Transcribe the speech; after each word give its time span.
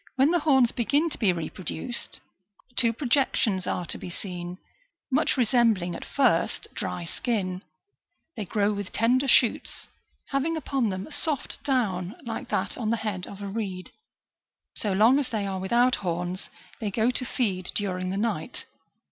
Y/hen 0.17 0.31
the 0.31 0.39
horns 0.39 0.71
begin 0.71 1.11
to 1.11 1.17
be 1.19 1.31
reproduced, 1.31 2.19
two 2.75 2.91
projections 2.91 3.67
are 3.67 3.85
to 3.85 3.99
be 3.99 4.09
seen, 4.09 4.57
much 5.11 5.37
resembling, 5.37 5.93
at 5.95 6.03
first, 6.03 6.65
dry 6.73 7.05
skin; 7.05 7.61
they 8.35 8.43
grow 8.43 8.73
with 8.73 8.91
tender 8.91 9.27
shoots, 9.27 9.87
having 10.29 10.57
upon 10.57 10.89
them 10.89 11.05
a 11.05 11.11
soft 11.11 11.63
down 11.63 12.15
like 12.25 12.49
that 12.49 12.79
on 12.79 12.89
the 12.89 12.97
head 13.05 13.27
of 13.27 13.43
a 13.43 13.47
reed. 13.47 13.91
So 14.75 14.91
long 14.91 15.19
as 15.19 15.29
they 15.29 15.45
are 15.45 15.59
without 15.59 15.97
horns, 15.97 16.49
they 16.79 16.89
go 16.89 17.11
to 17.11 17.23
feed 17.23 17.69
during 17.75 18.09
the 18.09 18.17
night. 18.17 18.65